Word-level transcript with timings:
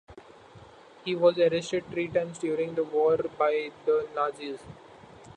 He 1.05 1.13
was 1.13 1.37
arrested 1.37 1.83
three 1.91 2.07
times 2.07 2.39
during 2.39 2.73
the 2.73 2.83
war 2.83 3.17
by 3.37 3.69
the 3.85 4.07
Nazis. 4.15 4.57